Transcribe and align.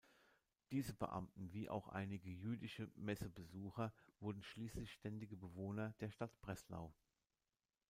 Diese 0.71 0.95
Beamten, 0.95 1.53
wie 1.53 1.69
auch 1.69 1.87
einige 1.89 2.31
jüdische 2.31 2.89
Messebesucher, 2.95 3.93
wurden 4.19 4.41
schließlich 4.41 4.91
ständige 4.91 5.37
Bewohner 5.37 5.93
der 5.99 6.09
Stadt 6.09 6.31
Breslau. 6.41 6.91